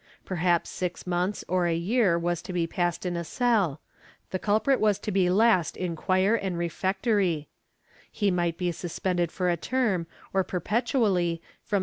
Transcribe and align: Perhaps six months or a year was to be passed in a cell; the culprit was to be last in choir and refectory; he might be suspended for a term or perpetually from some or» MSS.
Perhaps 0.25 0.71
six 0.71 1.05
months 1.05 1.45
or 1.47 1.67
a 1.67 1.75
year 1.75 2.17
was 2.17 2.41
to 2.41 2.51
be 2.51 2.65
passed 2.65 3.05
in 3.05 3.15
a 3.15 3.23
cell; 3.23 3.79
the 4.31 4.39
culprit 4.39 4.79
was 4.79 4.97
to 4.97 5.11
be 5.11 5.29
last 5.29 5.77
in 5.77 5.95
choir 5.95 6.33
and 6.33 6.57
refectory; 6.57 7.49
he 8.11 8.31
might 8.31 8.57
be 8.57 8.71
suspended 8.71 9.31
for 9.31 9.47
a 9.47 9.57
term 9.57 10.07
or 10.33 10.43
perpetually 10.43 11.39
from 11.63 11.69
some 11.69 11.77
or» 11.77 11.77
MSS. 11.77 11.79